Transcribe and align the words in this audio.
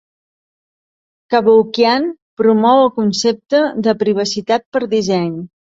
Cavoukian 1.33 2.09
promou 2.41 2.83
el 2.87 2.93
concepte 2.99 3.65
de 3.89 3.99
privacitat 4.05 4.69
per 4.77 4.87
disseny. 4.99 5.35